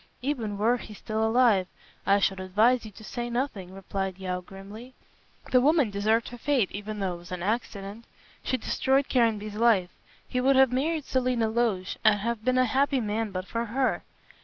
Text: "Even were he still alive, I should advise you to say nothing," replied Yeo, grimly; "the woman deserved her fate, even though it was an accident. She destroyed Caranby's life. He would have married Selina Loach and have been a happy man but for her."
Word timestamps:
"Even 0.23 0.57
were 0.57 0.77
he 0.77 0.95
still 0.95 1.23
alive, 1.23 1.67
I 2.07 2.17
should 2.17 2.39
advise 2.39 2.85
you 2.85 2.89
to 2.93 3.03
say 3.03 3.29
nothing," 3.29 3.71
replied 3.71 4.17
Yeo, 4.17 4.41
grimly; 4.41 4.95
"the 5.51 5.61
woman 5.61 5.91
deserved 5.91 6.29
her 6.29 6.39
fate, 6.39 6.71
even 6.71 6.99
though 6.99 7.13
it 7.13 7.17
was 7.17 7.31
an 7.31 7.43
accident. 7.43 8.05
She 8.41 8.57
destroyed 8.57 9.09
Caranby's 9.09 9.53
life. 9.53 9.91
He 10.27 10.41
would 10.41 10.55
have 10.55 10.71
married 10.71 11.05
Selina 11.05 11.49
Loach 11.49 11.99
and 12.03 12.19
have 12.19 12.43
been 12.43 12.57
a 12.57 12.65
happy 12.65 12.99
man 12.99 13.29
but 13.29 13.45
for 13.45 13.65
her." 13.65 14.01